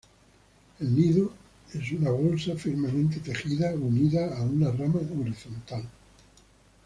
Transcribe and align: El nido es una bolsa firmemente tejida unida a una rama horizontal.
El 0.79 0.95
nido 0.95 1.31
es 1.75 1.91
una 1.91 2.09
bolsa 2.09 2.55
firmemente 2.55 3.19
tejida 3.19 3.71
unida 3.75 4.35
a 4.35 4.41
una 4.41 4.71
rama 4.71 4.99
horizontal. 5.15 5.83